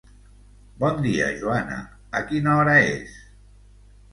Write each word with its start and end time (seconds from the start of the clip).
Bon 0.83 1.03
dia, 1.03 1.27
Joana, 1.43 1.77
A 2.21 2.25
quina 2.33 2.57
hora 2.61 2.75
és? 2.89 3.17